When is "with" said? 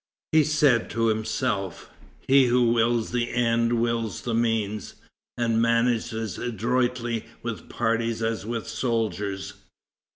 7.43-7.69, 8.43-8.67